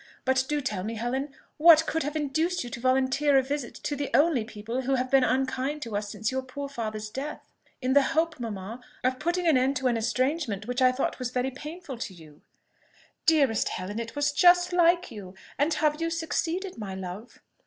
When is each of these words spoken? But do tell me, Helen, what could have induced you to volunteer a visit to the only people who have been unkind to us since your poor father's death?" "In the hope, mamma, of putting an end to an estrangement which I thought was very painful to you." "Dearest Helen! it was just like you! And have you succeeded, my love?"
But 0.25 0.45
do 0.49 0.61
tell 0.61 0.83
me, 0.83 0.95
Helen, 0.95 1.31
what 1.57 1.85
could 1.85 2.01
have 2.01 2.15
induced 2.15 2.63
you 2.63 2.71
to 2.71 2.79
volunteer 2.79 3.37
a 3.37 3.43
visit 3.43 3.75
to 3.83 3.95
the 3.95 4.09
only 4.15 4.43
people 4.43 4.81
who 4.81 4.95
have 4.95 5.11
been 5.11 5.23
unkind 5.23 5.83
to 5.83 5.95
us 5.95 6.09
since 6.09 6.31
your 6.31 6.41
poor 6.41 6.67
father's 6.67 7.11
death?" 7.11 7.51
"In 7.83 7.93
the 7.93 8.01
hope, 8.01 8.39
mamma, 8.39 8.81
of 9.03 9.19
putting 9.19 9.45
an 9.47 9.57
end 9.59 9.75
to 9.75 9.85
an 9.85 9.97
estrangement 9.97 10.65
which 10.65 10.81
I 10.81 10.91
thought 10.91 11.19
was 11.19 11.29
very 11.29 11.51
painful 11.51 11.99
to 11.99 12.15
you." 12.15 12.41
"Dearest 13.27 13.69
Helen! 13.69 13.99
it 13.99 14.15
was 14.15 14.31
just 14.31 14.73
like 14.73 15.11
you! 15.11 15.35
And 15.59 15.71
have 15.75 16.01
you 16.01 16.09
succeeded, 16.09 16.79
my 16.79 16.95
love?" 16.95 17.39